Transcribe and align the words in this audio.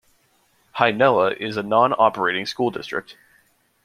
Hi-Nella 0.79 1.29
is 1.33 1.57
a 1.57 1.61
non-operating 1.61 2.47
school 2.47 2.71
district. 2.71 3.17